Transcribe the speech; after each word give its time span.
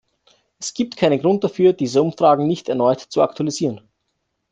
Es 0.57 0.73
gibt 0.73 0.97
keinen 0.97 1.21
Grund 1.21 1.43
dafür, 1.43 1.73
diese 1.73 2.01
Umfragen 2.01 2.47
nicht 2.47 2.67
erneut 2.69 3.01
zu 3.01 3.21
aktualisieren. 3.21 3.81